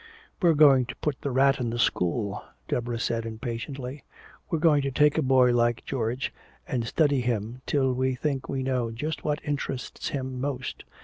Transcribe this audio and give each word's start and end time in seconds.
We're 0.41 0.55
going 0.55 0.87
to 0.87 0.95
put 0.95 1.21
the 1.21 1.29
rat 1.29 1.59
in 1.59 1.69
the 1.69 1.77
school," 1.77 2.43
Deborah 2.67 2.97
said 2.97 3.23
impatiently. 3.23 4.03
"We're 4.49 4.57
going 4.57 4.81
to 4.81 4.89
take 4.89 5.15
a 5.19 5.21
boy 5.21 5.53
like 5.53 5.85
George 5.85 6.33
and 6.67 6.87
study 6.87 7.21
him 7.21 7.61
till 7.67 7.93
we 7.93 8.15
think 8.15 8.49
we 8.49 8.63
know 8.63 8.89
just 8.89 9.23
what 9.23 9.45
interests 9.45 10.09
him 10.09 10.41
most. 10.41 10.85